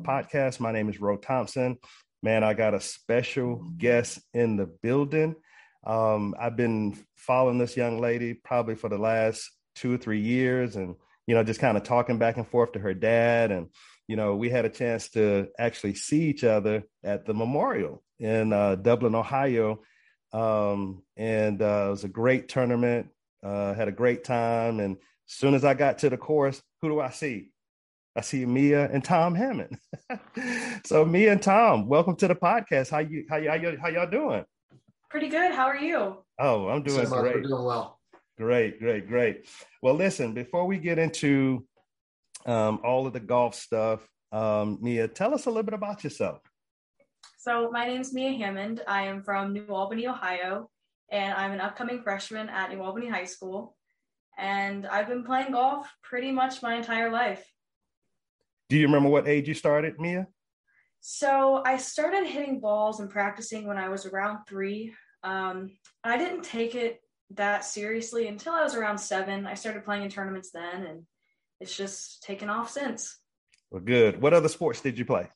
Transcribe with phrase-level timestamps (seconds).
[0.00, 0.60] podcast.
[0.60, 1.78] My name is Ro Thompson.
[2.22, 5.36] Man, I got a special guest in the building.
[5.86, 10.76] Um, I've been following this young lady probably for the last two or three years
[10.76, 13.50] and, you know, just kind of talking back and forth to her dad.
[13.50, 13.68] And,
[14.06, 18.52] you know, we had a chance to actually see each other at the memorial in
[18.52, 19.80] uh, Dublin, Ohio.
[20.32, 23.08] Um, and uh, it was a great tournament,
[23.42, 24.80] uh, had a great time.
[24.80, 27.49] And as soon as I got to the course, who do I see?
[28.16, 29.78] I see Mia and Tom Hammond.
[30.84, 32.90] so Mia and Tom, welcome to the podcast.
[32.90, 34.44] How you how you how y'all doing?
[35.08, 35.52] Pretty good.
[35.52, 36.16] How are you?
[36.38, 37.36] Oh, I'm doing so great.
[37.36, 38.00] We're doing well.
[38.36, 39.46] Great, great, great.
[39.80, 41.64] Well, listen, before we get into
[42.46, 44.00] um, all of the golf stuff,
[44.32, 46.40] um, Mia, tell us a little bit about yourself.
[47.38, 48.82] So, my name is Mia Hammond.
[48.88, 50.68] I am from New Albany, Ohio,
[51.10, 53.76] and I'm an upcoming freshman at New Albany High School.
[54.36, 57.44] And I've been playing golf pretty much my entire life.
[58.70, 60.28] Do you remember what age you started, Mia?
[61.00, 64.94] So I started hitting balls and practicing when I was around three.
[65.24, 65.72] Um,
[66.04, 69.44] I didn't take it that seriously until I was around seven.
[69.44, 71.02] I started playing in tournaments then, and
[71.60, 73.18] it's just taken off since.
[73.72, 74.22] Well, good.
[74.22, 75.28] What other sports did you play?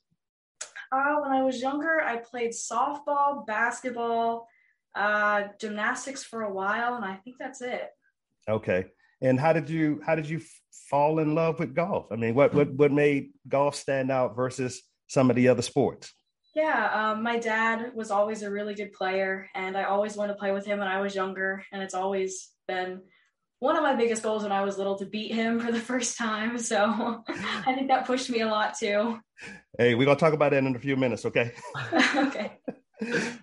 [0.92, 4.46] Uh, when I was younger, I played softball, basketball,
[4.94, 7.90] uh, gymnastics for a while, and I think that's it.
[8.48, 8.86] Okay.
[9.20, 10.40] And how did you how did you
[10.90, 12.06] fall in love with golf?
[12.10, 16.12] I mean, what what what made golf stand out versus some of the other sports?
[16.54, 20.38] Yeah, um, my dad was always a really good player, and I always wanted to
[20.38, 21.64] play with him when I was younger.
[21.72, 23.00] And it's always been
[23.58, 26.18] one of my biggest goals when I was little to beat him for the first
[26.18, 26.58] time.
[26.58, 27.24] So
[27.66, 29.18] I think that pushed me a lot too.
[29.78, 31.52] Hey, we're gonna talk about that in a few minutes, okay?
[32.14, 32.58] okay.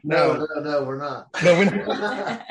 [0.03, 1.27] No, no, no, no, we're not.
[1.43, 2.41] No, we're not.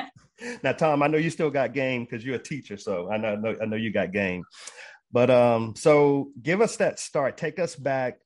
[0.63, 3.33] now, Tom, I know you still got game because you're a teacher, so I know,
[3.33, 4.43] I know, I know you got game.
[5.11, 7.37] But um, so give us that start.
[7.37, 8.19] Take us back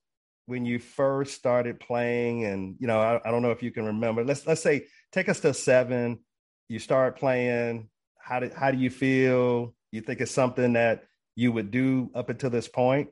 [0.46, 3.84] when you first started playing, and you know, I, I don't know if you can
[3.84, 4.24] remember.
[4.24, 6.20] Let's let's say take us to seven.
[6.68, 7.88] You start playing.
[8.18, 9.74] How did how do you feel?
[9.90, 11.04] You think it's something that
[11.34, 13.08] you would do up until this point?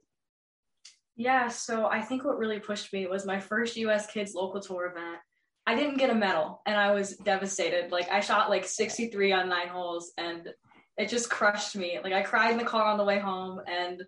[1.16, 4.86] Yeah, so I think what really pushed me was my first US Kids local tour
[4.86, 5.18] event.
[5.66, 7.90] I didn't get a medal and I was devastated.
[7.90, 10.48] Like I shot like 63 on nine holes and
[10.96, 11.98] it just crushed me.
[12.02, 14.02] Like I cried in the car on the way home and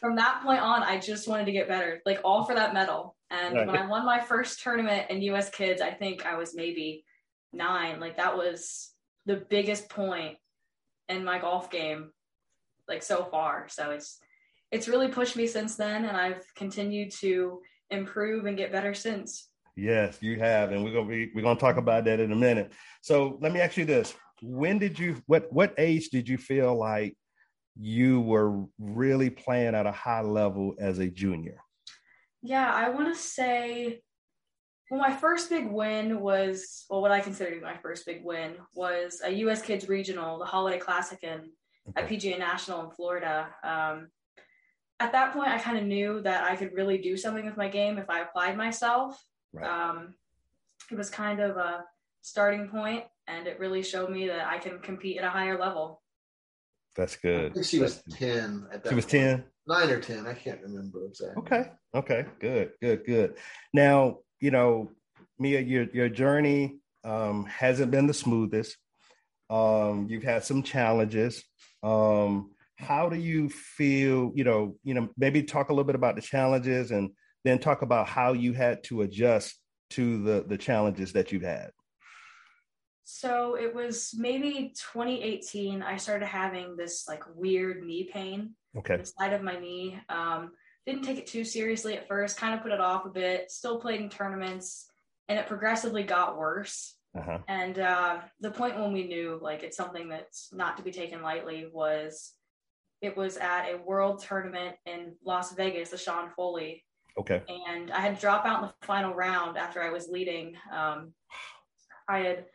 [0.00, 2.00] from that point on I just wanted to get better.
[2.06, 3.16] Like all for that medal.
[3.30, 3.66] And right.
[3.66, 7.04] when I won my first tournament in US Kids, I think I was maybe
[7.52, 8.00] 9.
[8.00, 8.90] Like that was
[9.26, 10.38] the biggest point
[11.08, 12.12] in my golf game
[12.88, 13.68] like so far.
[13.68, 14.18] So it's
[14.70, 17.60] it's really pushed me since then and I've continued to
[17.90, 19.50] improve and get better since.
[19.76, 22.72] Yes, you have, and we're gonna be we're gonna talk about that in a minute.
[23.02, 26.76] So let me ask you this: When did you what what age did you feel
[26.76, 27.16] like
[27.76, 31.58] you were really playing at a high level as a junior?
[32.42, 34.00] Yeah, I want to say
[34.90, 38.24] well, my first big win was well, what I consider to be my first big
[38.24, 39.62] win was a U.S.
[39.62, 41.50] Kids Regional, the Holiday Classic in
[41.88, 42.02] okay.
[42.02, 43.48] at PGA National in Florida.
[43.64, 44.08] Um,
[45.00, 47.68] at that point, I kind of knew that I could really do something with my
[47.68, 49.20] game if I applied myself.
[49.54, 49.66] Right.
[49.66, 50.14] Um,
[50.90, 51.84] it was kind of a
[52.22, 56.02] starting point, and it really showed me that I can compete at a higher level.
[56.96, 57.52] That's good.
[57.52, 58.88] I think she was ten at that.
[58.88, 60.26] She was ten, nine or ten.
[60.26, 61.42] I can't remember exactly.
[61.42, 61.70] Okay.
[61.94, 62.26] Okay.
[62.40, 62.72] Good.
[62.80, 63.06] Good.
[63.06, 63.36] Good.
[63.72, 64.90] Now you know,
[65.38, 68.76] Mia, your your journey um, hasn't been the smoothest.
[69.50, 71.44] Um, you've had some challenges.
[71.82, 74.32] Um, how do you feel?
[74.34, 77.10] You know, you know, maybe talk a little bit about the challenges and
[77.44, 79.58] then talk about how you had to adjust
[79.90, 81.70] to the the challenges that you've had.
[83.04, 88.96] So it was maybe 2018 i started having this like weird knee pain okay.
[88.96, 89.98] the side of my knee.
[90.08, 90.52] Um,
[90.86, 93.78] didn't take it too seriously at first kind of put it off a bit still
[93.78, 94.86] played in tournaments
[95.28, 96.96] and it progressively got worse.
[97.16, 97.38] Uh-huh.
[97.46, 101.22] and uh, the point when we knew like it's something that's not to be taken
[101.22, 102.32] lightly was
[103.00, 106.82] it was at a world tournament in las vegas the sean foley
[107.18, 107.42] Okay.
[107.48, 110.56] And I had to drop out in the final round after I was leading.
[110.72, 111.12] Um,
[112.08, 112.46] I had,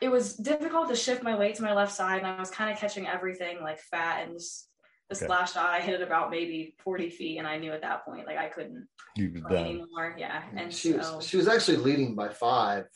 [0.00, 2.72] it was difficult to shift my weight to my left side, and I was kind
[2.72, 4.68] of catching everything like fat and just
[5.08, 5.24] the okay.
[5.24, 5.70] splash shot.
[5.70, 8.48] I hit it about maybe 40 feet, and I knew at that point like I
[8.48, 8.86] couldn't
[9.16, 10.16] play anymore.
[10.18, 10.42] Yeah.
[10.56, 12.86] And she so, was she was actually leading by five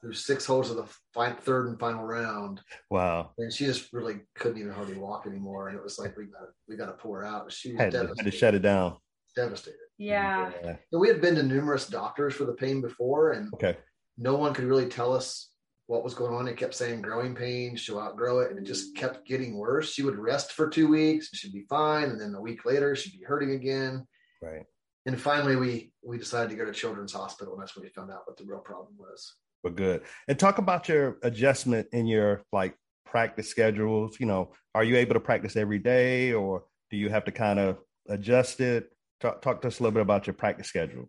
[0.00, 2.60] through six holes of the fi- third and final round.
[2.90, 3.32] Wow.
[3.38, 5.68] And she just really couldn't even hardly walk anymore.
[5.68, 7.52] And it was like we got we got to pull her out.
[7.52, 8.96] She had, to, had to shut it down.
[9.38, 9.78] Devastated.
[9.98, 10.50] Yeah.
[10.64, 10.76] yeah.
[10.90, 13.76] And we had been to numerous doctors for the pain before, and okay.
[14.16, 15.50] no one could really tell us
[15.86, 16.48] what was going on.
[16.48, 19.92] It kept saying growing pains, she'll outgrow it, and it just kept getting worse.
[19.92, 22.96] She would rest for two weeks, and she'd be fine, and then a week later,
[22.96, 24.06] she'd be hurting again.
[24.40, 24.64] Right.
[25.06, 28.10] and finally we we decided to go to Children's Hospital, and that's when we found
[28.10, 29.34] out what the real problem was.
[29.62, 30.02] But good.
[30.26, 32.74] And talk about your adjustment in your like
[33.06, 34.18] practice schedules.
[34.20, 37.58] You know, are you able to practice every day, or do you have to kind
[37.58, 38.90] of adjust it?
[39.20, 41.08] Talk, talk to us a little bit about your practice schedule.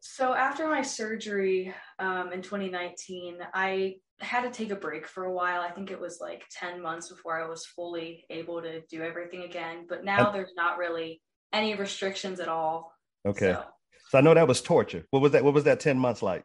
[0.00, 5.32] So after my surgery um, in 2019, I had to take a break for a
[5.32, 5.60] while.
[5.60, 9.44] I think it was like 10 months before I was fully able to do everything
[9.44, 9.86] again.
[9.88, 12.92] But now there's not really any restrictions at all.
[13.26, 13.52] Okay.
[13.52, 13.64] So,
[14.10, 15.04] so I know that was torture.
[15.10, 15.42] What was that?
[15.44, 16.44] What was that 10 months like?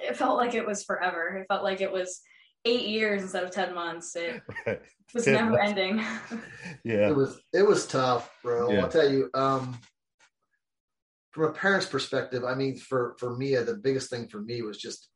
[0.00, 1.38] It felt like it was forever.
[1.38, 2.20] It felt like it was
[2.64, 4.14] eight years instead of 10 months.
[4.16, 4.80] It right.
[5.14, 5.70] was never months.
[5.70, 5.98] ending.
[6.84, 7.08] yeah.
[7.08, 8.70] It was, it was tough, bro.
[8.70, 8.82] Yeah.
[8.82, 9.78] I'll tell you, um,
[11.34, 14.78] from a parent's perspective, I mean, for, for Mia, the biggest thing for me was
[14.78, 15.08] just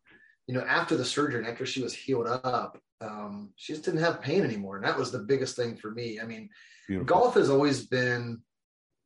[0.49, 4.01] you know, after the surgery and after she was healed up, um, she just didn't
[4.01, 4.77] have pain anymore.
[4.77, 6.19] And that was the biggest thing for me.
[6.21, 6.49] I mean,
[6.89, 7.07] Beautiful.
[7.07, 8.41] golf has always been,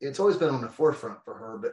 [0.01, 1.73] it's always been on the forefront for her, but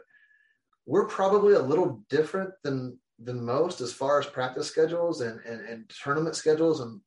[0.87, 5.61] we're probably a little different than, than most as far as practice schedules and, and,
[5.61, 6.81] and tournament schedules.
[6.81, 6.99] And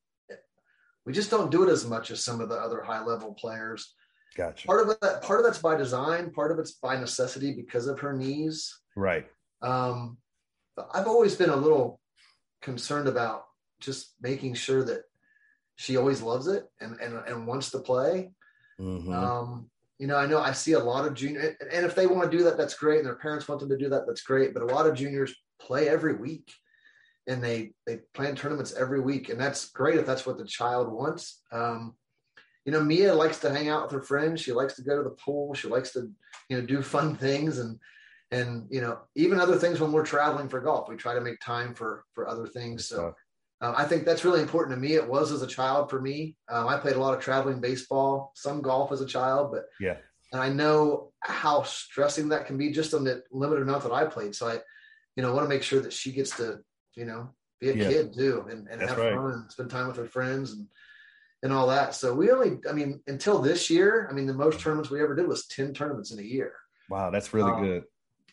[1.05, 3.93] we just don't do it as much as some of the other high level players.
[4.35, 4.67] Gotcha.
[4.67, 6.31] Part of that, part of that's by design.
[6.31, 8.79] Part of it's by necessity because of her knees.
[8.95, 9.27] Right.
[9.61, 10.17] Um,
[10.93, 11.99] I've always been a little
[12.61, 13.45] concerned about
[13.79, 15.03] just making sure that
[15.75, 18.31] she always loves it and and, and wants to play.
[18.79, 19.13] Mm-hmm.
[19.13, 19.69] Um,
[19.99, 22.37] you know, I know I see a lot of junior, and if they want to
[22.37, 22.97] do that, that's great.
[22.97, 24.53] And their parents want them to do that, that's great.
[24.53, 26.51] But a lot of juniors play every week,
[27.27, 30.91] and they they plan tournaments every week, and that's great if that's what the child
[30.91, 31.41] wants.
[31.51, 31.93] Um,
[32.65, 34.41] you know, Mia likes to hang out with her friends.
[34.41, 35.53] She likes to go to the pool.
[35.53, 36.09] She likes to,
[36.49, 37.59] you know, do fun things.
[37.59, 37.79] And
[38.33, 41.39] and you know even other things when we're traveling for golf we try to make
[41.39, 43.13] time for for other things so
[43.61, 46.35] um, i think that's really important to me it was as a child for me
[46.49, 49.97] um, i played a lot of traveling baseball some golf as a child but yeah
[50.31, 54.03] and i know how stressing that can be just on the limited amount that i
[54.03, 54.57] played so i
[55.15, 56.59] you know want to make sure that she gets to
[56.95, 57.29] you know
[57.59, 57.87] be a yeah.
[57.87, 59.13] kid too and, and have right.
[59.13, 60.67] fun and spend time with her friends and
[61.43, 64.59] and all that so we only i mean until this year i mean the most
[64.59, 66.53] tournaments we ever did was 10 tournaments in a year
[66.89, 67.83] wow that's really um, good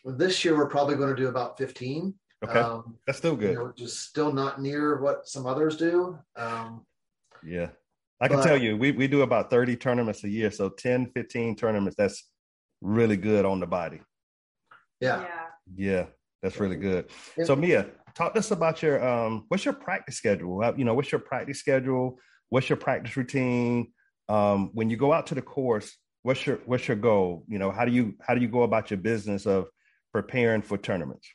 [0.05, 2.13] this year, we're probably going to do about 15.
[2.43, 2.59] Okay.
[2.59, 3.51] Um, That's still good.
[3.51, 6.17] You know, just still not near what some others do.
[6.35, 6.85] Um,
[7.43, 7.69] yeah.
[8.19, 10.51] I can but, tell you, we, we do about 30 tournaments a year.
[10.51, 12.27] So 10, 15 tournaments, that's
[12.81, 14.01] really good on the body.
[14.99, 15.21] Yeah.
[15.21, 15.45] Yeah.
[15.75, 16.05] Yeah.
[16.41, 17.05] That's really good.
[17.43, 17.85] So Mia,
[18.15, 20.73] talk to us about your um what's your practice schedule?
[20.75, 22.17] You know, what's your practice schedule?
[22.51, 23.93] What's your practice routine?
[24.29, 27.45] Um, when you go out to the course, what's your what's your goal?
[27.47, 29.67] You know, how do you how do you go about your business of
[30.11, 31.27] preparing for tournaments?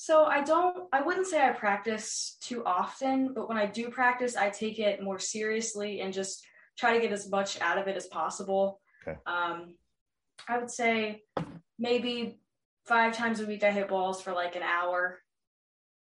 [0.00, 4.36] So I don't, I wouldn't say I practice too often, but when I do practice,
[4.36, 6.46] I take it more seriously and just
[6.78, 8.80] try to get as much out of it as possible.
[9.02, 9.18] Okay.
[9.26, 9.74] Um,
[10.48, 11.22] I would say
[11.80, 12.38] maybe
[12.86, 15.18] five times a week I hit balls for like an hour,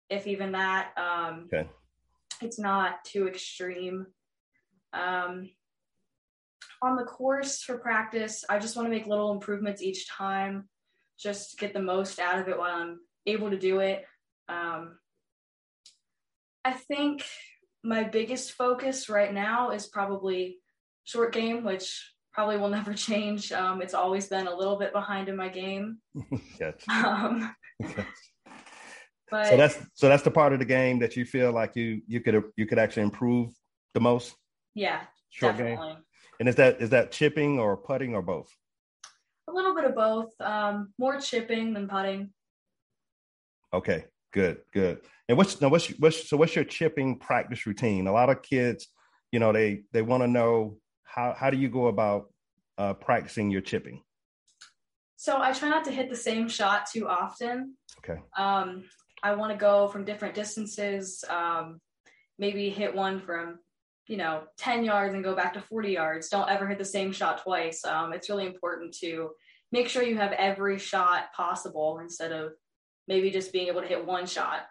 [0.09, 0.93] if even that.
[0.97, 1.69] Um, okay.
[2.43, 4.07] It's not too extreme.
[4.93, 5.49] Um,
[6.81, 10.67] on the course for practice, I just want to make little improvements each time
[11.19, 14.03] just get the most out of it while I'm able to do it.
[14.49, 14.97] Um,
[16.65, 17.25] I think
[17.83, 20.57] my biggest focus right now is probably
[21.05, 23.51] short game, which probably will never change.
[23.51, 25.99] Um, it's always been a little bit behind in my game.
[26.89, 27.55] um,
[29.33, 32.03] but, so that's so that's the part of the game that you feel like you
[32.05, 33.49] you could you could actually improve
[33.95, 34.35] the most.
[34.75, 35.87] Yeah, short definitely.
[35.87, 36.03] game.
[36.39, 38.47] And is that is that chipping or putting or both?
[39.47, 40.29] A little bit of both.
[40.39, 42.31] Um, more chipping than putting.
[43.73, 45.01] Okay, good, good.
[45.27, 48.05] And what's now what's what's so what's your chipping practice routine?
[48.05, 48.87] A lot of kids,
[49.31, 52.31] you know, they they want to know how how do you go about
[52.77, 54.03] uh, practicing your chipping?
[55.15, 57.77] So I try not to hit the same shot too often.
[57.97, 58.21] Okay.
[58.37, 58.83] Um,
[59.23, 61.23] I want to go from different distances.
[61.29, 61.79] Um,
[62.37, 63.59] maybe hit one from
[64.07, 66.29] you know 10 yards and go back to 40 yards.
[66.29, 67.83] Don't ever hit the same shot twice.
[67.85, 69.31] Um, it's really important to
[69.71, 72.51] make sure you have every shot possible instead of
[73.07, 74.61] maybe just being able to hit one shot.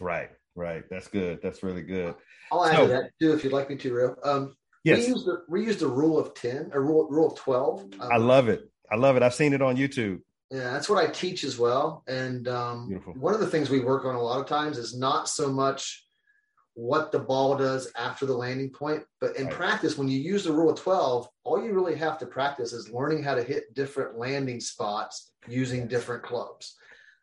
[0.00, 0.84] Right right.
[0.90, 1.40] That's good.
[1.42, 2.14] That's really good.
[2.52, 4.98] I'll add so, to that too if you'd like me to real um yes.
[4.98, 8.12] we use the we use the rule of 10 or rule, rule of 12 um,
[8.12, 8.68] i love it.
[8.90, 9.22] I love it.
[9.22, 13.34] I've seen it on youtube yeah that's what i teach as well and um, one
[13.34, 16.04] of the things we work on a lot of times is not so much
[16.74, 19.02] what the ball does after the landing point.
[19.20, 19.54] But in right.
[19.54, 22.90] practice, when you use the rule of 12, all you really have to practice is
[22.90, 26.76] learning how to hit different landing spots using different clubs.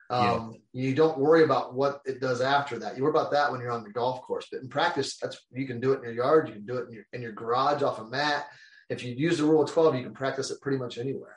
[0.10, 0.84] Um, yeah.
[0.84, 2.96] You don't worry about what it does after that.
[2.96, 4.48] You worry about that when you're on the golf course.
[4.52, 6.88] But in practice, that's you can do it in your yard, you can do it
[6.88, 8.46] in your in your garage off a mat.
[8.90, 11.37] If you use the rule of 12, you can practice it pretty much anywhere.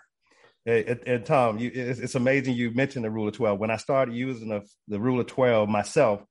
[0.67, 3.59] And, and Tom, you, it's, it's, amazing you mentioned the rule of twelve.
[3.59, 6.23] When I started using the, the rule of twelve myself,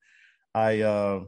[0.54, 1.24] I uh,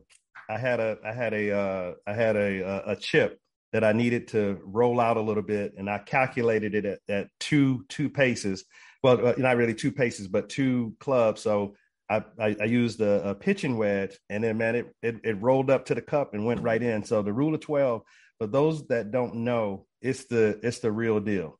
[0.49, 3.41] I had a I had a uh, I had a a chip
[3.73, 7.29] that I needed to roll out a little bit, and I calculated it at, at
[7.41, 8.65] two two paces.
[9.03, 11.41] Well, uh, not really two paces, but two clubs.
[11.43, 11.75] So
[12.09, 15.71] I, I, I used a, a, pitching wedge, and then man, it, it it rolled
[15.71, 17.05] up to the cup and went right in.
[17.05, 18.03] So the rule of twelve,
[18.39, 21.59] for those that don't know, it's the it's the real deal.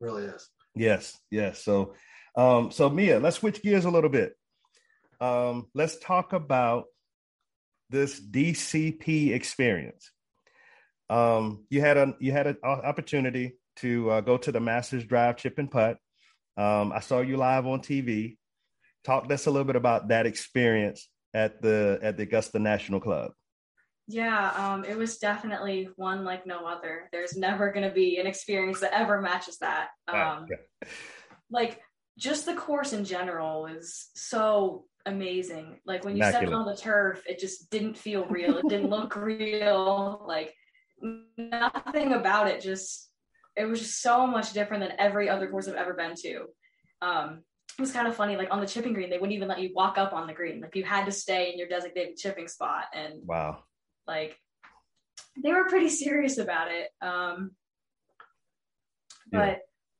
[0.00, 0.48] Really is.
[0.74, 1.62] Yes, yes.
[1.62, 1.94] So,
[2.36, 4.34] um, so Mia, let's switch gears a little bit.
[5.20, 6.84] Um, let's talk about
[7.90, 10.10] this DCP experience.
[11.10, 15.36] Um, you had a you had an opportunity to uh, go to the Masters Drive
[15.38, 15.96] Chip and Putt.
[16.56, 18.36] Um, I saw you live on TV.
[19.04, 23.00] Talk to us a little bit about that experience at the at the Augusta National
[23.00, 23.32] Club.
[24.10, 27.10] Yeah, um, it was definitely one like no other.
[27.12, 29.88] There's never going to be an experience that ever matches that.
[30.08, 30.46] Um,
[31.50, 31.80] like
[32.16, 35.80] just the course in general is so amazing.
[35.84, 36.48] Like when you Immaculate.
[36.48, 38.56] stepped on the turf, it just didn't feel real.
[38.56, 40.24] It didn't look real.
[40.26, 40.54] Like
[41.36, 43.10] nothing about it just
[43.56, 46.46] it was just so much different than every other course I've ever been to.
[47.02, 47.42] Um,
[47.76, 49.70] it was kind of funny, like on the chipping green, they wouldn't even let you
[49.74, 50.60] walk up on the green.
[50.60, 52.84] Like you had to stay in your designated chipping spot.
[52.94, 53.62] And wow,
[54.08, 54.36] like
[55.42, 56.88] they were pretty serious about it.
[57.00, 57.52] Um,
[59.30, 59.56] but yeah.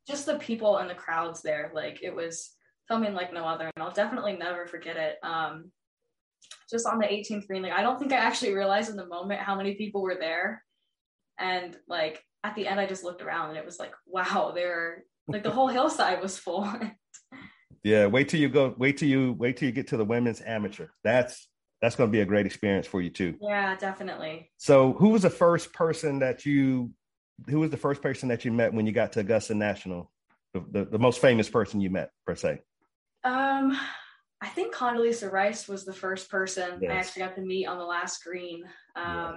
[0.08, 2.50] just the people and the crowds there, like it was
[2.88, 5.16] filming like no other, and I'll definitely never forget it.
[5.22, 5.70] Um,
[6.70, 9.40] just on the 18th green, like I don't think I actually realized in the moment
[9.40, 10.62] how many people were there
[11.38, 15.04] and like at the end i just looked around and it was like wow there
[15.28, 16.70] like the whole hillside was full
[17.84, 20.42] yeah wait till you go wait till you wait till you get to the women's
[20.44, 21.48] amateur that's
[21.80, 23.34] that's going to be a great experience for you too.
[23.40, 24.50] Yeah definitely.
[24.56, 26.90] So who was the first person that you
[27.48, 30.10] who was the first person that you met when you got to augusta national?
[30.54, 32.60] The, the, the most famous person you met per se.
[33.24, 33.78] Um
[34.40, 36.90] i think Condoleezza Rice was the first person yes.
[36.92, 38.62] i actually got to meet on the last green
[38.94, 39.32] um yeah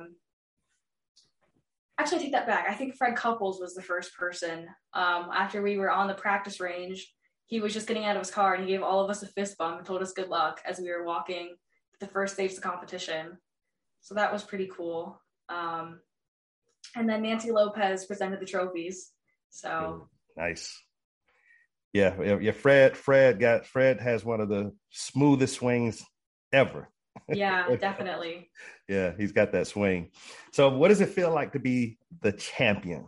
[2.01, 2.65] actually I take that back.
[2.67, 4.67] I think Fred Couples was the first person.
[4.93, 7.13] Um, after we were on the practice range,
[7.45, 9.27] he was just getting out of his car and he gave all of us a
[9.27, 11.55] fist bump and told us good luck as we were walking
[12.01, 13.37] the first stage of the competition.
[14.01, 15.21] So that was pretty cool.
[15.47, 16.01] Um,
[16.95, 19.11] and then Nancy Lopez presented the trophies.
[19.49, 20.77] So nice.
[21.93, 22.51] Yeah, yeah.
[22.51, 26.03] Fred, Fred got Fred has one of the smoothest swings
[26.53, 26.89] ever.
[27.27, 28.49] Yeah, definitely.
[28.87, 30.11] yeah, he's got that swing.
[30.53, 33.07] So, what does it feel like to be the champion?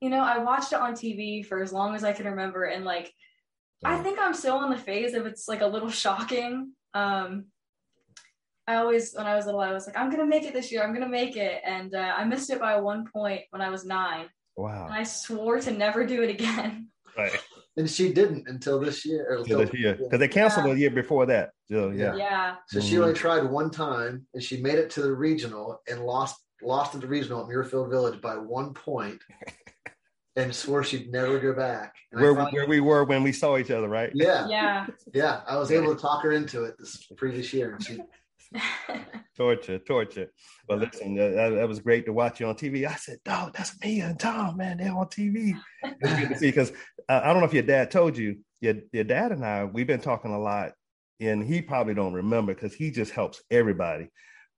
[0.00, 2.84] You know, I watched it on TV for as long as I can remember, and
[2.84, 3.12] like,
[3.84, 6.72] I think I'm still in the phase of it's like a little shocking.
[6.94, 7.46] Um,
[8.66, 10.82] I always, when I was little, I was like, I'm gonna make it this year.
[10.82, 13.84] I'm gonna make it, and uh, I missed it by one point when I was
[13.84, 14.26] nine.
[14.56, 14.86] Wow!
[14.86, 16.88] And I swore to never do it again.
[17.16, 17.36] Right
[17.76, 19.36] and she didn't until this year.
[19.38, 20.74] Until this year, because they canceled yeah.
[20.74, 21.50] the year before that.
[21.70, 22.56] So yeah, yeah.
[22.68, 22.88] So mm-hmm.
[22.88, 26.94] she only tried one time, and she made it to the regional and lost lost
[26.94, 29.20] at the regional at Muirfield Village by one point,
[30.36, 31.96] and swore she'd never go back.
[32.12, 34.10] And where finally, where we were when we saw each other, right?
[34.14, 35.40] Yeah, yeah, yeah.
[35.46, 37.98] I was able to talk her into it this previous year, and she
[39.36, 40.30] torture, torture.
[40.68, 42.86] But listen, that, that, was great to watch you on TV.
[42.86, 44.78] I said, "Dog, that's me and Tom, man.
[44.78, 46.70] They're on TV." It's good to see because
[47.08, 48.38] uh, I don't know if your dad told you.
[48.60, 50.72] Your your dad and I, we've been talking a lot,
[51.18, 54.10] and he probably don't remember because he just helps everybody.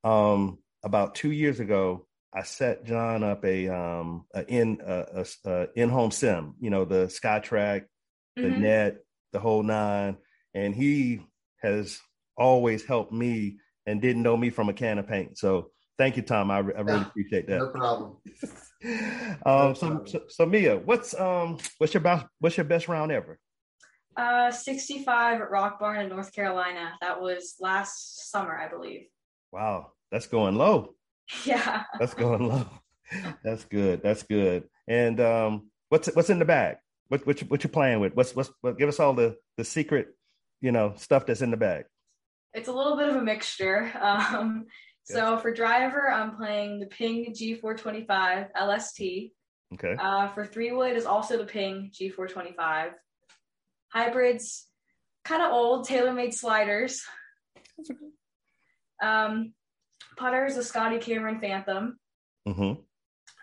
[0.05, 5.51] Um, about two years ago, I set John up a um a in a, a,
[5.51, 6.55] a in home sim.
[6.61, 7.85] You know, the SkyTrak,
[8.37, 8.63] the mm-hmm.
[8.63, 8.97] net,
[9.33, 10.17] the whole nine,
[10.55, 11.21] and he
[11.63, 12.01] has
[12.37, 15.39] always helped me and didn't know me from a can of paint.
[15.39, 16.51] So thank you, Tom.
[16.51, 17.59] I, I really yeah, appreciate that.
[17.59, 18.17] No problem.
[18.85, 20.07] um, no so, problem.
[20.07, 23.39] so, so Mia, what's um what's your best what's your best round ever?
[24.17, 26.93] Uh, 65 at Rock Barn in North Carolina.
[27.01, 29.07] That was last summer, I believe.
[29.53, 30.95] Wow, that's going low.
[31.45, 32.67] Yeah, that's going low.
[33.43, 34.03] That's good.
[34.03, 34.69] That's good.
[34.87, 36.77] And um, what's what's in the bag?
[37.09, 38.15] What what you, what you playing with?
[38.15, 40.09] What's what's what, give us all the the secret,
[40.61, 41.85] you know, stuff that's in the bag
[42.55, 43.91] it's a little bit of a mixture.
[44.03, 44.67] Um,
[45.05, 49.33] so for driver, I'm playing the Ping G425 LST.
[49.75, 49.97] Okay.
[49.99, 52.93] Uh, for three wood is also the Ping G425.
[53.89, 54.67] Hybrids,
[55.25, 57.03] kind of old, TaylorMade sliders.
[57.77, 58.07] That's okay.
[59.03, 59.55] Um,
[60.17, 61.99] putter is a Scotty Cameron Phantom.
[62.47, 62.81] Mm-hmm.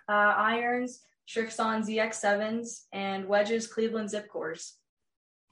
[0.07, 4.75] Uh, irons, Srixon ZX7s, and wedges, Cleveland Zip Cores.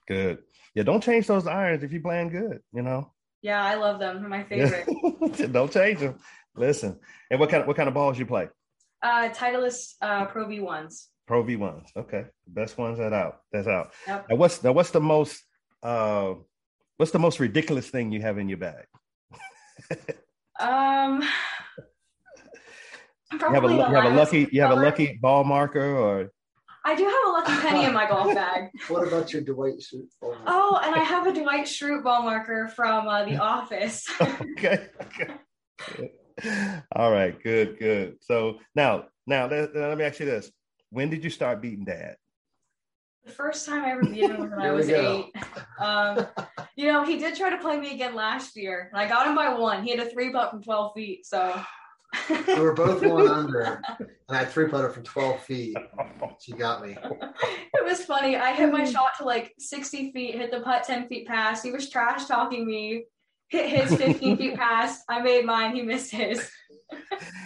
[0.08, 0.40] Good.
[0.74, 3.12] Yeah, don't change those irons if you're playing good, you know?
[3.42, 4.20] Yeah, I love them.
[4.20, 4.88] They're my favorite.
[5.54, 6.16] Don't change them.
[6.56, 8.50] Listen, and what kind of what kind of balls you play?
[9.02, 11.10] Uh, Titleist uh, Pro V ones.
[11.28, 11.88] Pro V ones.
[11.96, 13.42] Okay, best ones that out.
[13.52, 13.94] That's out.
[14.08, 14.30] Yep.
[14.30, 15.44] Now what's now what's the most
[15.84, 16.34] uh
[16.98, 18.86] what's the most ridiculous thing you have in your bag?
[20.60, 21.24] Um,
[23.32, 26.32] You have a you have a lucky you have a lucky ball marker or
[26.88, 28.70] I do have a lucky penny in my golf bag.
[28.88, 30.08] What about your Dwight Schrute?
[30.22, 34.08] Oh, and I have a Dwight Schrute ball marker from uh, The Office.
[34.22, 34.88] okay.
[35.02, 36.14] okay.
[36.96, 38.18] All right, good, good.
[38.22, 40.50] So now now let, let me ask you this.
[40.90, 42.16] When did you start beating dad?
[43.28, 45.32] The first time I ever beat him was when I was eight.
[45.80, 46.26] Um,
[46.76, 49.36] you know, he did try to play me again last year, and I got him
[49.36, 49.84] by one.
[49.84, 51.62] He had a three putt from 12 feet, so.
[52.30, 55.78] We were both one under, and I three putter from 12 feet.
[56.40, 56.96] She got me.
[57.02, 58.38] it was funny.
[58.38, 61.66] I hit my shot to like 60 feet, hit the putt 10 feet past.
[61.66, 63.04] He was trash talking me,
[63.50, 65.04] hit his 15 feet past.
[65.10, 66.50] I made mine, he missed his.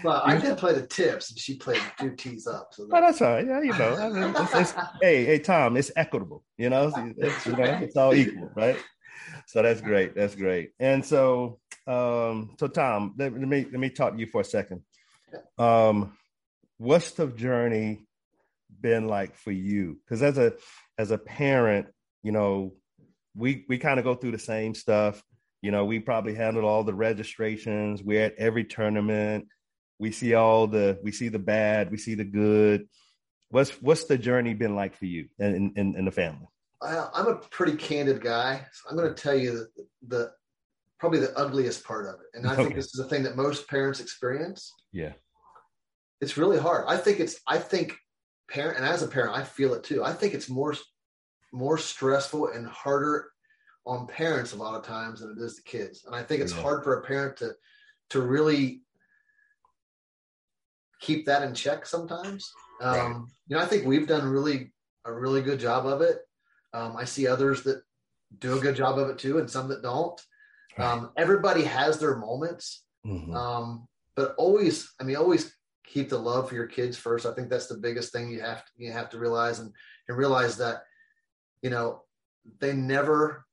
[0.03, 2.69] Well, I did play the tips, and she played two tees up.
[2.73, 3.45] So Oh, that's all right.
[3.45, 3.95] Yeah, you know.
[3.95, 6.43] I mean, it's, it's, hey, hey, Tom, it's equitable.
[6.57, 8.77] You know, it's, you know, it's all equal, right?
[9.47, 10.15] So that's great.
[10.15, 10.71] That's great.
[10.79, 14.45] And so, um, so Tom, let, let me let me talk to you for a
[14.45, 14.81] second.
[15.57, 16.17] Um,
[16.77, 18.07] what's the journey
[18.79, 19.99] been like for you?
[20.03, 20.53] Because as a
[20.97, 21.87] as a parent,
[22.23, 22.73] you know,
[23.35, 25.23] we we kind of go through the same stuff.
[25.61, 28.01] You know, we probably handle all the registrations.
[28.01, 29.47] We're at every tournament.
[30.01, 32.89] We see all the we see the bad, we see the good.
[33.49, 36.47] What's what's the journey been like for you and in, in, the family?
[36.81, 38.65] I, I'm a pretty candid guy.
[38.73, 39.67] So I'm going to tell you the,
[40.07, 40.31] the
[40.99, 43.67] probably the ugliest part of it, and I think this is the thing that most
[43.67, 44.73] parents experience.
[44.91, 45.13] Yeah.
[46.19, 46.85] It's really hard.
[46.87, 47.39] I think it's.
[47.45, 47.95] I think
[48.49, 50.03] parent, and as a parent, I feel it too.
[50.03, 50.75] I think it's more
[51.53, 53.29] more stressful and harder
[53.85, 56.05] on parents a lot of times than it is the kids.
[56.07, 56.63] And I think it's Yeah.
[56.63, 57.55] hard for a parent to
[58.09, 58.81] to really
[61.01, 62.53] keep that in check sometimes.
[62.81, 63.21] Um, Right.
[63.47, 64.71] You know, I think we've done really
[65.03, 66.19] a really good job of it.
[66.73, 67.83] Um, I see others that
[68.39, 70.19] do a good job of it too, and some that don't.
[70.77, 73.35] Um, everybody has their moments, Mhm.
[73.35, 77.25] um, but always, I mean, always keep the love for your kids first.
[77.25, 79.73] I think that's the biggest thing you have to, you have to realize and,
[80.07, 80.83] and realize that,
[81.61, 82.03] you know,
[82.59, 83.45] they never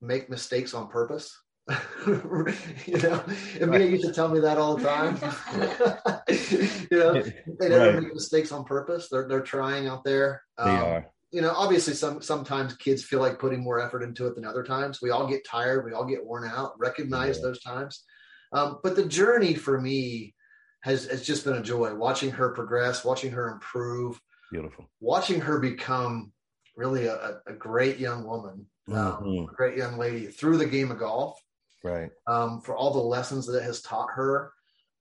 [0.00, 1.32] make mistakes on purpose.
[2.06, 3.24] you know,
[3.60, 5.16] and Mia used to tell me that all the time.
[6.90, 7.22] you know,
[7.60, 8.02] they never Right.
[8.02, 9.08] make mistakes on purpose.
[9.08, 10.42] They're they're trying out there.
[10.58, 11.06] They Um, are.
[11.30, 14.64] you know, obviously some sometimes kids feel like putting more effort into it than other
[14.64, 15.00] times.
[15.00, 17.42] We all get tired, we all get worn out, recognize Yeah.
[17.44, 18.04] those times.
[18.52, 20.34] Um, but the journey for me
[20.80, 24.20] has has just been a joy watching her progress, watching her improve,
[24.50, 24.90] Beautiful.
[25.00, 26.32] watching her become
[26.76, 29.48] really a, a- great young woman, um, Mhm.
[29.48, 31.38] a great young lady through the game of golf
[31.82, 32.10] Right.
[32.26, 34.52] um, for all the lessons that it has taught her,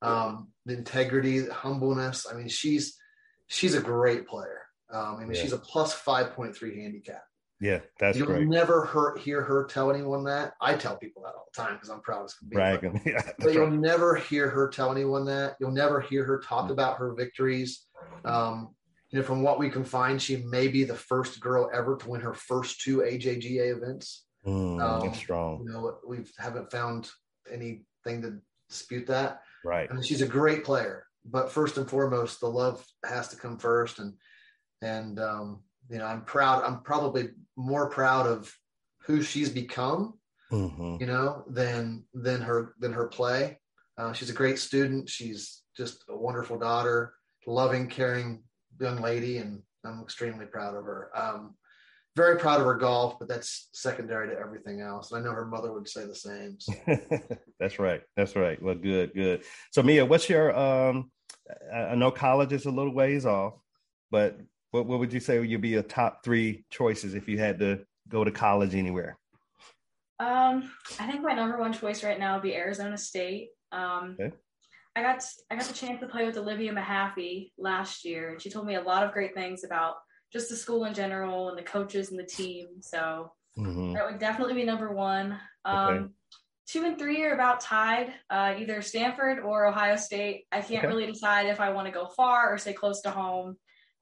[0.01, 2.25] um, the integrity, the humbleness.
[2.29, 2.97] I mean, she's
[3.47, 4.61] she's a great player.
[4.91, 5.41] Um, I mean, Yeah.
[5.41, 7.23] she's a plus five point three handicap.
[7.59, 8.47] Yeah, that's You'll great.
[8.47, 10.53] never hear, hear her tell anyone that.
[10.59, 12.55] I tell people that all the time because I'm proud as can be.
[12.55, 15.57] But, Yeah, but that's you'll never hear her tell anyone that.
[15.59, 17.85] You'll never hear her talk about her victories.
[18.25, 18.73] Um,
[19.11, 22.09] you know, from what we can find, she may be the first girl ever to
[22.09, 24.25] win her first two AJGA events.
[24.45, 25.63] Mm, um, that's strong.
[25.65, 27.09] You know, we haven't found
[27.49, 29.41] anything to dispute that.
[29.63, 29.87] Right.
[29.89, 33.57] I mean, she's a great player, but first and foremost, the love has to come
[33.57, 33.99] first.
[33.99, 34.13] And
[34.81, 36.63] and um, you know, I'm proud.
[36.63, 38.51] I'm probably more proud of
[39.03, 43.59] who she's become, hmm you know, than than her than her play.
[43.97, 45.09] Uh, she's a great student.
[45.09, 47.13] She's just a wonderful daughter,
[47.45, 48.43] loving, caring
[48.79, 51.11] young lady, and I'm extremely proud of her.
[51.15, 51.55] Um,
[52.15, 55.11] very proud of her golf, but that's secondary to everything else.
[55.11, 56.57] And I know her mother would say the same.
[56.59, 56.73] So.
[57.59, 58.01] that's right.
[58.17, 58.61] That's right.
[58.61, 59.43] Well, good, good.
[59.71, 61.11] So Mia, what's your um
[61.73, 63.53] I I know college is a little ways off,
[64.09, 64.39] but
[64.71, 67.85] what, what would you say would be your top three choices if you had to
[68.07, 69.17] go to college anywhere?
[70.19, 73.49] Um, I think my number one choice right now would be Arizona State.
[73.71, 74.35] Um, Okay.
[74.95, 78.49] I got I got the chance to play with Olivia Mahaffey last year, and she
[78.49, 79.95] told me a lot of great things about
[80.31, 82.81] just the school in general and the coaches and the team.
[82.81, 83.93] So Mhm.
[83.93, 85.39] that would definitely be number one.
[85.65, 86.05] Um, Okay.
[86.67, 90.47] Two and three are about tied, uh, either Stanford or Ohio State.
[90.53, 90.87] I can't Okay.
[90.87, 93.57] really decide if I want to go far or stay close to home.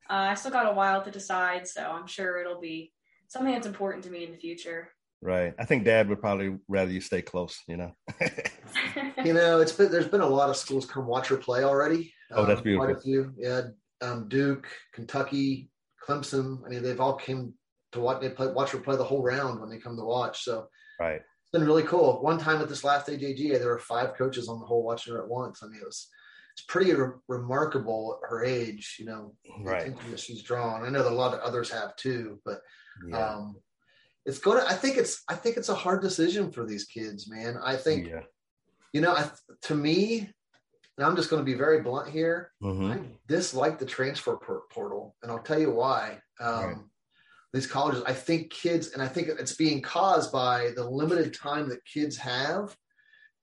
[0.08, 2.94] Uh, I still got a while to decide, so I'm sure it'll be
[3.28, 4.92] something that's important to me in the future.
[5.22, 5.56] Right.
[5.58, 7.60] I think Dad would probably rather you stay close.
[7.68, 7.96] You know.
[9.26, 12.13] you know, it's been there's been a lot of schools come watch her play already.
[12.32, 12.86] Oh, that's Um, beautiful.
[12.86, 13.34] Quite a few.
[13.36, 13.62] Yeah,
[14.02, 15.72] um, Duke, Kentucky,
[16.10, 16.65] Clemson.
[16.65, 17.54] I mean, they've all came
[17.91, 18.22] to watch.
[18.22, 20.43] They play, watch her play the whole round when they come to watch.
[20.43, 20.67] So
[21.00, 21.22] right.
[21.41, 22.22] it's been really cool.
[22.22, 25.22] One time at this last AJGA, there were five coaches on the whole watching her
[25.22, 25.62] at once.
[25.63, 26.08] I mean, it was
[26.54, 29.95] it's pretty re- remarkable at her age, you know, right.
[30.10, 30.84] that she's drawn.
[30.84, 32.62] I know that a lot of others have too, but
[33.08, 33.17] yeah.
[33.17, 33.56] um,
[34.26, 37.30] it's going to, I think it's, I think it's a hard decision for these kids,
[37.30, 37.58] man.
[37.63, 38.22] I think, yeah.
[38.91, 39.30] you know, I,
[39.63, 40.32] to me,
[40.99, 42.51] and I'm just going to be very blunt here.
[42.62, 42.91] Mm-hmm.
[42.91, 44.38] I dislike the transfer
[44.69, 46.17] portal, and I'll tell you why.
[46.41, 46.75] Um, right.
[47.53, 51.69] These colleges, I think kids, and I think it's being caused by the limited time
[51.69, 52.75] that kids have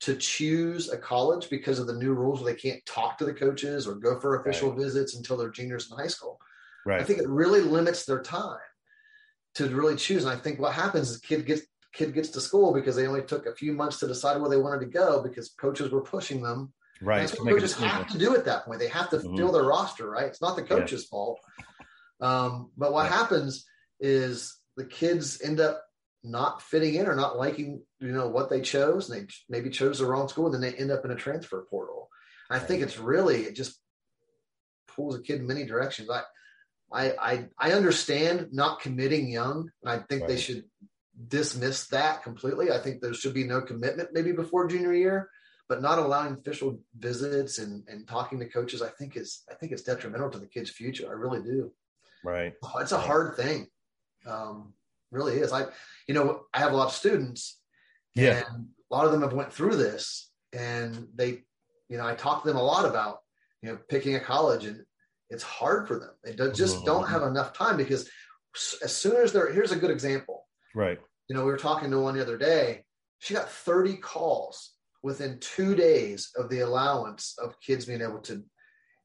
[0.00, 3.32] to choose a college because of the new rules where they can't talk to the
[3.32, 4.78] coaches or go for official right.
[4.78, 6.38] visits until they're juniors in high school.
[6.84, 7.00] Right.
[7.00, 8.58] I think it really limits their time
[9.54, 10.24] to really choose.
[10.24, 11.62] And I think what happens is kid gets
[11.94, 14.58] kid gets to school because they only took a few months to decide where they
[14.58, 16.74] wanted to go because coaches were pushing them.
[17.00, 17.20] Right.
[17.20, 18.80] That's what coaches have to do at that point.
[18.80, 19.36] They have to mm-hmm.
[19.36, 20.26] fill their roster, right?
[20.26, 21.10] It's not the coach's yeah.
[21.10, 21.40] fault.
[22.20, 23.16] Um, but what yeah.
[23.16, 23.66] happens
[24.00, 25.82] is the kids end up
[26.22, 29.98] not fitting in or not liking you know what they chose and they maybe chose
[29.98, 32.08] the wrong school and then they end up in a transfer portal
[32.50, 33.78] i think it's really it just
[34.88, 36.22] pulls a kid in many directions i
[36.92, 40.28] i i, I understand not committing young and i think right.
[40.28, 40.64] they should
[41.28, 45.30] dismiss that completely i think there should be no commitment maybe before junior year
[45.68, 49.72] but not allowing official visits and and talking to coaches i think is i think
[49.72, 51.72] it's detrimental to the kid's future i really do
[52.24, 53.66] right it's a hard thing
[54.26, 54.72] um
[55.10, 55.52] really is.
[55.52, 55.66] I,
[56.06, 57.60] you know, I have a lot of students,
[58.14, 61.42] yeah, and a lot of them have went through this, and they,
[61.88, 63.18] you know, I talk to them a lot about,
[63.62, 64.84] you know, picking a college, and
[65.30, 66.10] it's hard for them.
[66.24, 66.86] They don't, just mm-hmm.
[66.86, 68.08] don't have enough time because
[68.82, 70.98] as soon as they're here's a good example, right?
[71.28, 72.84] You know, we were talking to one the other day.
[73.18, 78.42] She got 30 calls within two days of the allowance of kids being able to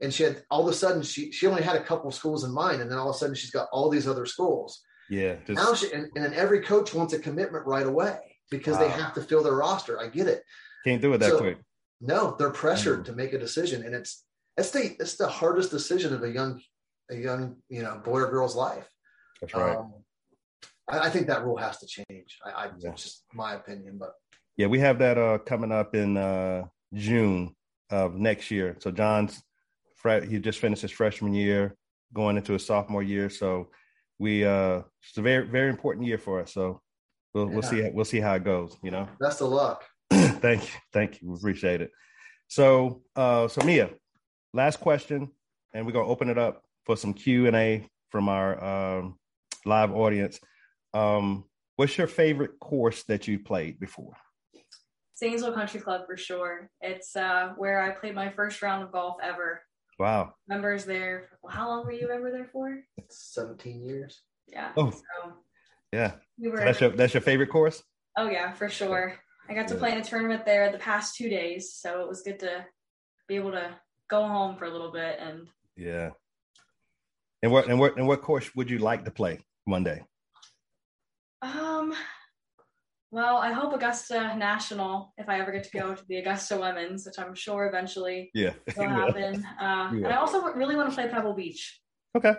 [0.02, 2.52] and she had all of a sudden she she only had a couple schools in
[2.52, 5.36] mind and then all of a sudden she's got all these other schools yeah.
[5.46, 5.58] Just...
[5.58, 8.18] Now she, and, and every coach wants a commitment right away
[8.50, 8.84] because wow.
[8.84, 10.00] they have to fill their roster.
[10.00, 10.42] I get it.
[10.86, 11.58] Can't do it that so, quick.
[12.00, 13.06] No, they're pressured mm.
[13.06, 14.24] to make a decision, and it's
[14.58, 16.60] it's the it's the hardest decision of a young
[17.12, 18.88] a young you know boy or girl's life.
[19.42, 19.76] That's right.
[19.76, 19.94] Um,
[20.90, 22.40] I, I, think that rule has to change.
[22.44, 22.92] I, I yeah.
[22.92, 24.14] just my opinion, but
[24.62, 27.56] yeah, we have that uh, coming up in uh, June
[27.90, 28.78] of next year.
[28.80, 29.42] So John's
[30.28, 31.76] he just finished his freshman year,
[32.14, 33.30] going into his sophomore year.
[33.30, 33.70] So
[34.20, 36.54] we uh it's a very very important year for us.
[36.54, 36.82] So
[37.34, 37.54] we'll yeah.
[37.54, 38.78] we'll see we'll see how it goes.
[38.84, 39.08] You know.
[39.20, 39.84] Best of luck.
[40.12, 41.30] thank you, thank you.
[41.32, 41.92] We appreciate it.
[42.48, 43.90] So uh so Mia,
[44.54, 45.30] last question,
[45.74, 49.20] and we're gonna open it up for some Q and A from our um,
[49.66, 50.40] live audience.
[50.94, 51.46] Um,
[51.76, 54.14] what's your favorite course that you played before?
[55.22, 56.70] Zanesville Country Club for sure.
[56.82, 59.62] It's uh, where I played my first round of golf ever.
[60.00, 60.34] Wow.
[60.48, 61.30] Members there.
[61.48, 62.82] How long were you a member there for?
[63.08, 64.22] 17 years.
[64.48, 64.72] Yeah.
[64.76, 64.90] Oh.
[64.90, 65.34] So
[65.94, 66.14] yeah.
[66.40, 67.84] We were, so that's your that's your favorite course?
[68.18, 69.16] Oh yeah, for sure.
[69.48, 69.80] I got to yeah.
[69.80, 72.66] play in a tournament there the past two days, so it was good to
[73.28, 73.76] be able to
[74.10, 76.12] go home for a little bit and Yeah.
[77.44, 80.02] And what and what and what course would you like to play one day?
[81.44, 81.94] Um
[83.12, 87.06] well, I hope Augusta National, if I ever get to go to the Augusta Women's,
[87.06, 88.54] which I'm sure eventually yeah.
[88.78, 89.46] will happen.
[89.60, 91.82] Uh, and I also really want to play Pebble Beach.
[92.16, 92.34] Okay,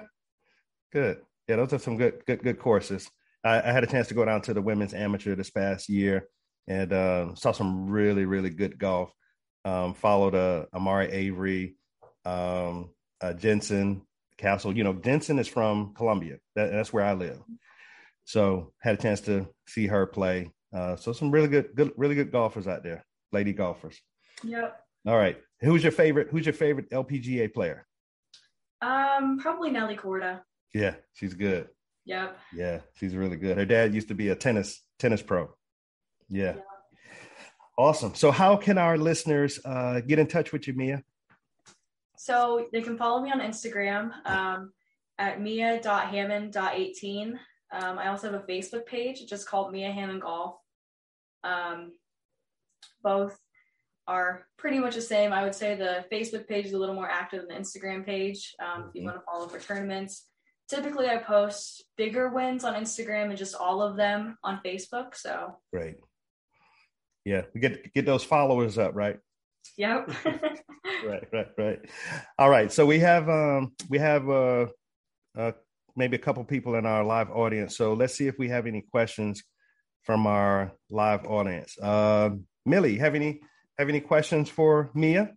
[0.91, 1.19] good.
[1.47, 3.11] Yeah, those are some good, good, good courses.
[3.45, 6.29] I, I had a chance to go down to the women's amateur this past year
[6.67, 9.13] and uh, saw some really, really good golf.
[9.65, 11.77] Um, followed uh, Amari Avery,
[12.25, 14.03] um, uh, Jensen
[14.39, 14.77] Castle.
[14.77, 16.39] You know, Jensen is from Columbia.
[16.57, 17.39] That, that's where I live.
[18.25, 20.51] So had a chance to see her play.
[20.73, 24.01] Uh, so some really good, good, really good golfers out there, lady golfers.
[24.43, 24.81] Yep.
[25.07, 25.39] All right.
[25.61, 26.29] Who's your favorite?
[26.31, 27.87] Who's your favorite LPGA player?
[28.81, 30.41] Um, probably Nelly Korda.
[30.75, 31.69] Yeah, she's good.
[32.05, 32.39] Yep.
[32.55, 33.57] Yeah, she's really good.
[33.57, 35.55] Her dad used to be a tennis tennis pro.
[36.29, 36.55] Yeah.
[36.57, 36.63] yeah.
[37.79, 38.15] Awesome.
[38.15, 41.03] So, how can our listeners uh, get in touch with you, Mia?
[42.17, 44.73] So they can follow me on Instagram um,
[45.19, 47.33] at mia.hammond.18.
[47.73, 50.57] Um, I also have a Facebook page just called Mia Hammond Golf.
[51.45, 51.93] Um,
[53.03, 53.39] both
[54.07, 55.33] are pretty much the same.
[55.33, 58.55] I would say the Facebook page is a little more active than the Instagram page.
[58.63, 58.87] Um.
[58.89, 59.07] If you mm-hmm.
[59.07, 60.27] want to follow for tournaments,
[60.69, 65.15] typically I post bigger wins on Instagram and just all of them on Facebook.
[65.15, 65.97] So great.
[67.25, 69.19] Yeah, we get get those followers up, right?
[69.77, 70.11] Yep.
[71.07, 71.79] right, right, right.
[72.39, 72.73] All right.
[72.73, 74.67] So we have um we have uh,
[75.37, 75.53] uh
[75.95, 77.77] maybe a couple people in our live audience.
[77.77, 79.43] So let's see if we have any questions
[80.03, 81.79] from our live audience.
[81.79, 82.31] Uh,
[82.67, 83.41] Millie, have any
[83.79, 85.33] have any questions for Mia?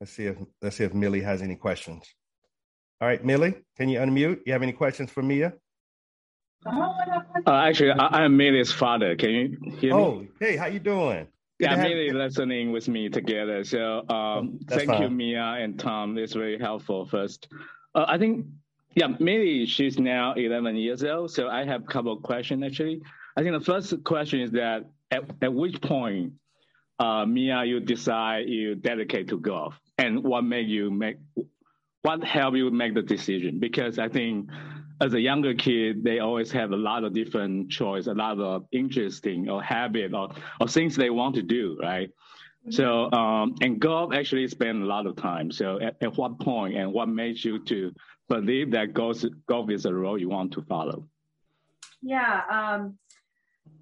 [0.00, 2.04] Let's see if let's see if Millie has any questions.
[3.00, 4.40] All right, Millie, can you unmute?
[4.46, 5.54] You have any questions for Mia?
[6.66, 9.16] Uh, actually, I, am Millie's father.
[9.16, 10.02] Can you hear me?
[10.02, 11.26] Oh, hey, how you doing?
[11.58, 13.64] Good yeah, Millie listening with me together.
[13.64, 15.02] So um, thank fine.
[15.02, 16.18] you, Mia and Tom.
[16.18, 17.06] It's very helpful.
[17.06, 17.48] First,
[17.94, 18.46] uh, I think
[18.94, 21.30] yeah, Millie, she's now 11 years old.
[21.30, 23.02] So I have a couple of questions actually.
[23.36, 26.34] I think the first question is that at, at which point,
[26.98, 31.16] uh, Mia, you decide you dedicate to golf, and what made you make,
[32.02, 33.58] what helped you make the decision?
[33.58, 34.50] Because I think
[35.00, 38.66] as a younger kid, they always have a lot of different choice, a lot of
[38.70, 42.10] interesting or habit or, or things they want to do, right?
[42.10, 42.72] Mm-hmm.
[42.72, 45.50] So, um, and golf actually spend a lot of time.
[45.50, 47.94] So at, at what point and what made you to
[48.30, 51.06] believe that golf, golf is a role you want to follow?
[52.00, 52.96] Yeah, um,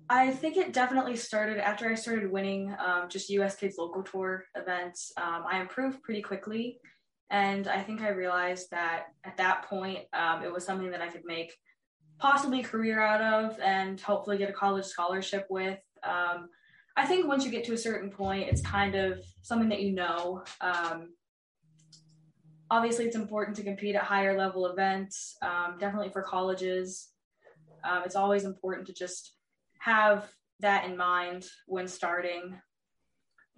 [0.09, 4.45] I think it definitely started after I started winning um, just US Kids local tour
[4.57, 5.13] events.
[5.17, 6.81] Um, I improved pretty quickly.
[7.31, 11.09] And I think I realized that at that point, um, it was something that I
[11.09, 11.55] could make
[12.19, 15.79] possibly a career out of and hopefully get a college scholarship with.
[16.03, 16.49] Um,
[16.97, 19.93] I think once you get to a certain point, it's kind of something that you
[19.93, 20.43] know.
[20.63, 21.11] Um,
[22.71, 27.09] obviously, it's important to compete at higher level events, um, definitely for colleges.
[27.89, 29.35] Um, it's always important to just
[29.81, 30.29] have
[30.61, 32.59] that in mind when starting.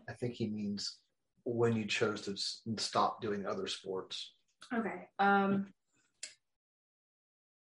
[0.08, 0.98] I think he means
[1.44, 2.36] when you chose to
[2.80, 4.32] stop doing other sports?
[4.74, 5.08] Okay.
[5.18, 5.72] Um,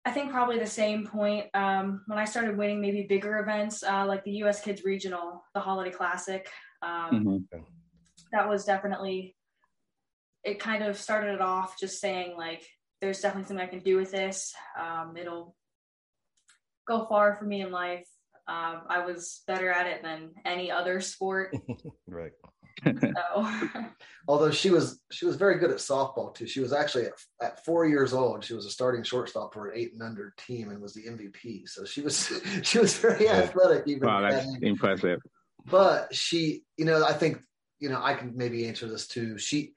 [0.05, 4.05] I think probably the same point um, when I started winning maybe bigger events uh,
[4.05, 4.61] like the U.S.
[4.61, 6.47] Kids Regional, the Holiday Classic.
[6.81, 7.59] Um, mm-hmm.
[8.31, 9.35] That was definitely
[10.45, 10.59] it.
[10.59, 12.65] Kind of started it off just saying like,
[13.01, 14.53] "There's definitely something I can do with this.
[14.79, 15.55] Um, it'll
[16.87, 18.07] go far for me in life."
[18.47, 21.55] Um, I was better at it than any other sport.
[22.07, 22.31] right.
[24.27, 26.45] Although she was she was very good at softball too.
[26.45, 28.43] She was actually at, at four years old.
[28.43, 31.67] She was a starting shortstop for an eight and under team and was the MVP.
[31.67, 32.31] So she was
[32.63, 33.87] she was very athletic.
[33.87, 35.21] Even wow, that's impressive.
[35.65, 37.41] But she, you know, I think
[37.79, 39.37] you know I can maybe answer this too.
[39.37, 39.73] She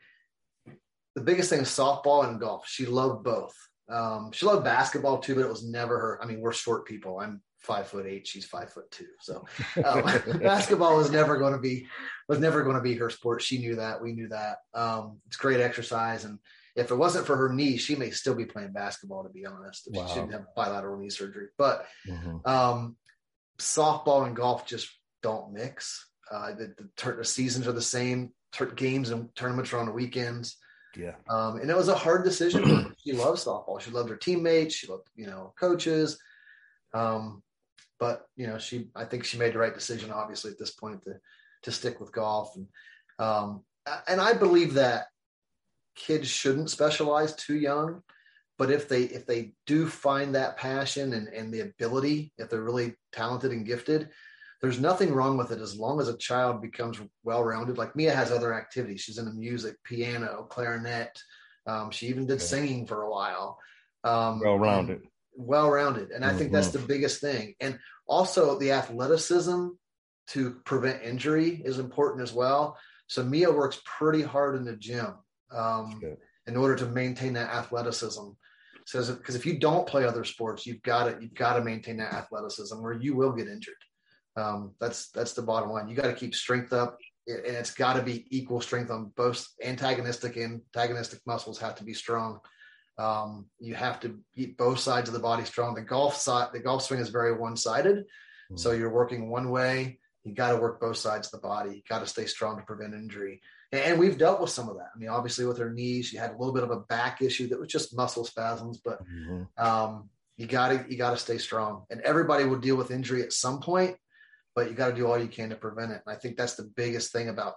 [1.19, 2.69] the biggest thing is softball and golf.
[2.69, 3.55] She loved both.
[3.89, 6.23] Um, she loved basketball too, but it was never her.
[6.23, 7.19] I mean, we're short people.
[7.19, 8.27] I'm five foot eight.
[8.27, 9.09] She's five foot two.
[9.21, 9.45] So
[9.85, 10.03] um,
[10.41, 11.89] basketball was never going to be
[12.29, 13.43] was never going to be her sport.
[13.43, 14.01] She knew that.
[14.01, 14.59] We knew that.
[14.75, 16.39] Um, it's great exercise, and
[16.77, 19.25] if it wasn't for her knee, she may still be playing basketball.
[19.25, 20.07] To be honest, wow.
[20.07, 21.49] she didn't have bilateral knee surgery.
[21.59, 22.49] But mm-hmm.
[22.49, 22.97] um,
[23.59, 24.89] softball and golf just
[25.23, 26.07] don't mix.
[26.31, 28.33] Uh, the, the, the, seasons are the same.
[28.77, 30.59] games and tournaments are on the weekends.
[30.97, 31.15] Yeah.
[31.29, 32.95] Um, and it was a hard decision.
[33.05, 33.81] she loved softball.
[33.81, 34.75] She loved her teammates.
[34.75, 36.19] She loved, you know, coaches.
[36.95, 37.43] Um,
[37.99, 41.03] but you know, she I think she made the right decision, obviously, at this point
[41.05, 41.15] to
[41.65, 42.55] to stick with golf.
[42.57, 42.67] And
[43.19, 43.65] um,
[44.07, 45.07] and I believe that
[45.95, 48.03] kids shouldn't specialize too young.
[48.57, 52.63] But if they if they do find that passion and, and the ability, if they're
[52.63, 54.11] really talented and gifted,
[54.61, 57.79] there's nothing wrong with it as long as a child becomes well rounded.
[57.79, 59.01] Like Mia has other activities.
[59.01, 61.17] She's into music, piano, clarinet.
[61.67, 63.59] Um, she even did singing for a while.
[64.05, 65.03] Um, well rounded
[65.39, 66.11] well rounded.
[66.11, 66.81] And I think that's mm-hmm.
[66.81, 67.55] the biggest thing.
[67.61, 69.69] And also the athleticism
[70.29, 72.77] to prevent injury is important as well.
[73.07, 75.15] So Mia works pretty hard in the gym
[75.51, 76.03] um,
[76.47, 78.31] in order to maintain that athleticism.
[78.85, 81.99] So because if you don't play other sports, you've got to you've got to maintain
[81.99, 83.75] that athleticism, or you will get injured.
[84.39, 85.89] Um, that's that's the bottom line.
[85.89, 89.47] You got to keep strength up, and it's got to be equal strength on both
[89.63, 92.41] antagonistic and antagonistic muscles have to be strong.
[92.99, 95.75] Um, you have to keep both sides of the body strong.
[95.75, 98.57] The golf side, the golf swing is very one-sided, mm-hmm.
[98.57, 99.99] so you're working one way.
[100.25, 101.77] You got to work both sides of the body.
[101.77, 103.41] You got to stay strong to prevent injury.
[103.71, 104.89] And, we've dealt with some of that.
[104.95, 107.49] I mean, obviously with her knees, she had a little bit of a back issue
[107.49, 109.65] that was just muscle spasms, but mm-hmm.
[109.65, 111.85] um, you got to you got to stay strong.
[111.91, 113.97] And everybody will deal with injury at some point,
[114.59, 116.03] but you got to do all you can to prevent it.
[116.05, 117.55] And I think that's the biggest thing about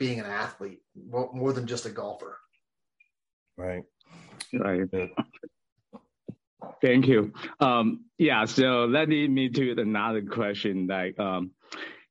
[0.00, 2.40] being an athlete, more, more than just a golfer.
[3.56, 3.84] Right.
[4.52, 4.80] Right.
[6.82, 7.32] Thank you.
[7.60, 10.88] Um, yeah, so that leads me to another question.
[10.88, 11.52] Like, um,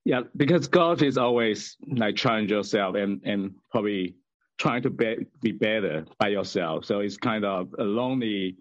[0.05, 4.15] yeah, because golf is always like challenge yourself and and probably
[4.57, 6.85] trying to be, be better by yourself.
[6.85, 8.55] So it's kind of a lonely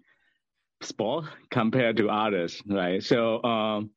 [0.81, 3.01] sport compared to others, right?
[3.01, 3.91] So, um,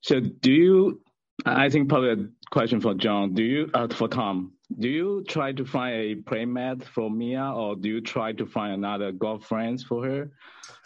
[0.00, 1.00] so do you?
[1.46, 3.32] I think probably a question for John.
[3.34, 4.52] Do you uh, for Tom?
[4.78, 8.74] do you try to find a playmate for Mia, or do you try to find
[8.74, 10.30] another golf friends for her?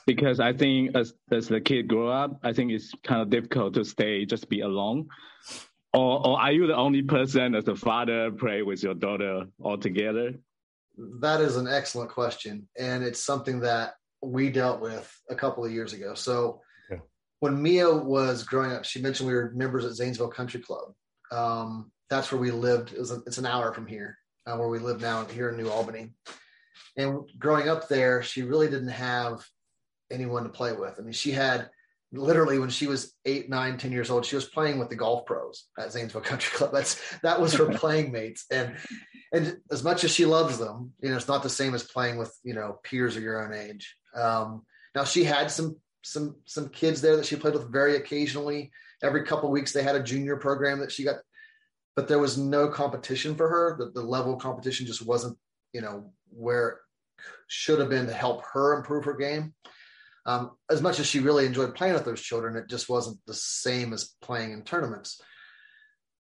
[0.07, 3.75] Because I think as as the kid grow up, I think it's kind of difficult
[3.75, 5.09] to stay just be alone.
[5.93, 9.79] Or, or are you the only person as a father play with your daughter all
[9.79, 10.35] together?
[11.21, 15.73] That is an excellent question, and it's something that we dealt with a couple of
[15.73, 16.15] years ago.
[16.15, 16.61] So.
[17.45, 20.95] When Mia was growing up, she mentioned we were members at Zanesville Country Club.
[21.31, 22.95] Um, that's where we lived.
[22.95, 25.69] It a, it's an hour from here, uh, where we live now here in New
[25.69, 26.15] Albany.
[26.97, 29.45] And growing up there, she really didn't have
[30.11, 30.95] anyone to play with.
[30.99, 31.69] I mean, she had
[32.15, 35.27] literally when she was eight, nine, ten years old, she was playing with the golf
[35.27, 36.73] pros at Zanesville Country Club.
[36.73, 38.47] That's that was her playing mates.
[38.51, 38.75] And
[39.35, 42.17] and as much as she loves them, you know, it's not the same as playing
[42.17, 43.95] with you know peers of your own age.
[44.15, 44.63] Um,
[44.95, 48.71] now she had some some some kids there that she played with very occasionally.
[49.03, 51.17] Every couple weeks they had a junior program that she got,
[51.97, 53.77] but there was no competition for her.
[53.79, 55.37] The, the level of competition just wasn't
[55.73, 56.77] you know where it
[57.49, 59.55] should have been to help her improve her game.
[60.27, 63.35] Um, as much as she really enjoyed playing with those children, it just wasn't the
[63.35, 65.21] same as playing in tournaments.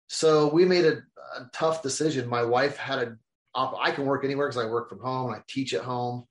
[0.09, 0.97] So we made a,
[1.37, 2.27] a tough decision.
[2.27, 3.15] My wife had a,
[3.55, 6.25] I can work anywhere because I work from home and I teach at home.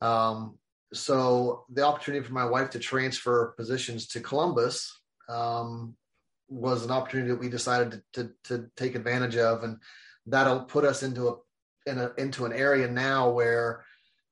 [0.00, 0.58] Um,
[0.92, 5.96] so the opportunity for my wife to transfer positions to Columbus um,
[6.48, 9.78] was an opportunity that we decided to, to, to, take advantage of, and
[10.26, 11.34] that'll put us into a,
[11.90, 13.84] in a into an area now where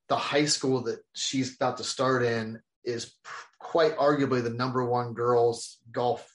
[0.09, 3.14] the high school that she's about to start in is
[3.59, 6.31] quite arguably the number one girls golf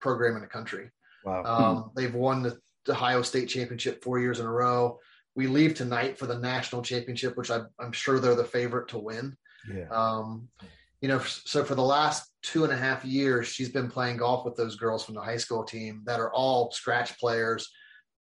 [0.00, 0.90] program in the country.
[1.24, 1.44] Wow.
[1.44, 1.90] Um.
[1.94, 4.98] They've won the, the Ohio State Championship four years in a row.
[5.34, 8.98] We leave tonight for the national championship, which I, am sure they're the favorite to
[8.98, 9.36] win.
[9.68, 9.88] Yeah.
[9.90, 10.48] Um,
[11.00, 14.44] you know, so for the last two and a half years, she's been playing golf
[14.44, 17.70] with those girls from the high school team that are all scratch players,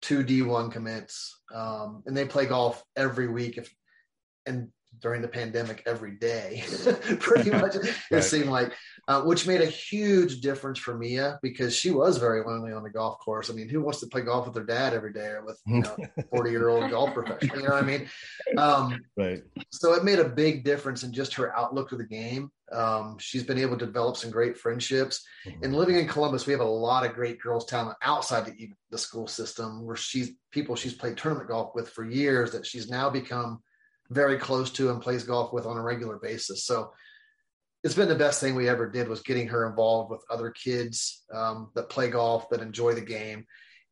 [0.02, 3.58] two D1 commits, um, and they play golf every week.
[3.58, 3.74] If
[4.46, 4.70] and
[5.02, 6.64] during the pandemic every day,
[7.20, 8.24] pretty much it right.
[8.24, 8.74] seemed like,
[9.08, 12.90] uh, which made a huge difference for Mia because she was very lonely on the
[12.90, 13.50] golf course.
[13.50, 15.82] I mean, who wants to play golf with their dad every day or with you
[15.82, 15.96] know,
[16.32, 17.58] 40 year old golf professional?
[17.58, 18.10] You know what I mean?
[18.58, 19.44] Um, right.
[19.72, 22.52] So it made a big difference in just her outlook of the game.
[22.72, 25.26] Um, she's been able to develop some great friendships.
[25.48, 25.64] Mm-hmm.
[25.64, 28.98] And living in Columbus, we have a lot of great girls talent outside the, the
[28.98, 33.10] school system where she's people she's played tournament golf with for years that she's now
[33.10, 33.62] become
[34.10, 36.66] very close to and plays golf with on a regular basis.
[36.66, 36.92] So
[37.84, 41.24] it's been the best thing we ever did was getting her involved with other kids
[41.34, 43.46] um, that play golf that enjoy the game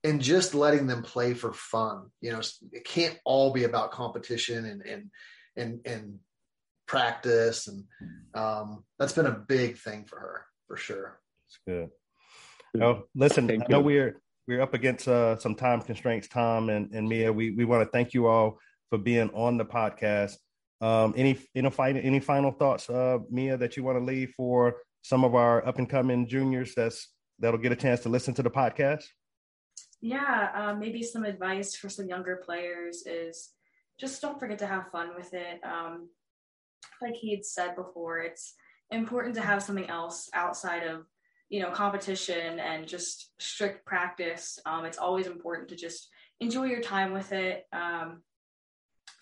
[0.04, 2.10] and just letting them play for fun.
[2.22, 5.12] You know, it can't all be about competition and and
[5.56, 6.20] and and
[6.86, 7.86] practice, and
[8.34, 11.20] um, that's been a big thing for her for sure.
[11.48, 11.90] It's good.
[12.82, 13.86] Oh, listen, thank I know you.
[13.86, 17.32] we're we're up against uh, some time constraints, Tom and, and Mia.
[17.32, 20.36] We we want to thank you all for being on the podcast.
[20.80, 24.78] Um, any any final any final thoughts, uh, Mia, that you want to leave for
[25.02, 28.44] some of our up and coming juniors that's that'll get a chance to listen to
[28.44, 29.04] the podcast?
[30.02, 33.50] Yeah, uh, maybe some advice for some younger players is
[34.00, 35.60] just don't forget to have fun with it.
[35.64, 36.10] Um,
[37.02, 38.54] like he had said before, it's
[38.92, 41.06] important to have something else outside of
[41.50, 44.60] you know competition and just strict practice.
[44.66, 47.66] Um, it's always important to just enjoy your time with it.
[47.74, 48.22] Um,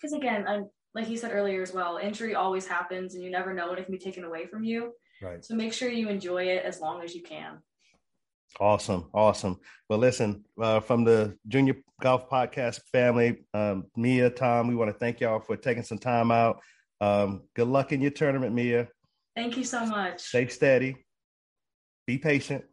[0.06, 3.52] because again, I'm, like you said earlier as well, injury always happens and you never
[3.52, 4.92] know when it can be taken away from you.
[5.20, 5.44] Right.
[5.44, 7.58] So make sure you enjoy it as long as you can.
[8.60, 9.10] Awesome.
[9.12, 9.58] Awesome.
[9.88, 14.96] Well, listen, uh, from the Junior Golf Podcast family, um, Mia, Tom, we want to
[14.96, 16.60] thank y'all for taking some time out.
[17.00, 18.88] Um, good luck in your tournament, Mia.
[19.34, 20.20] Thank you so much.
[20.20, 20.96] Stay steady,
[22.06, 22.64] be patient,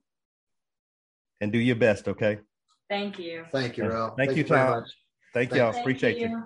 [1.42, 2.40] and do your best, okay?
[2.90, 3.46] Thank you.
[3.52, 4.14] Thank you, Ro.
[4.16, 4.84] Thank, thank, you, Tom.
[5.34, 5.78] Thank, thank y'all.
[5.78, 6.30] Appreciate you.
[6.30, 6.44] you.